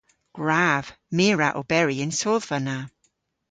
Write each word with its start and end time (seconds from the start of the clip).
Gwrav. 0.35 0.85
My 1.15 1.25
a 1.33 1.35
wra 1.35 1.49
oberi 1.61 1.95
y'n 2.03 2.13
sodhva 2.19 2.57
na. 2.65 2.77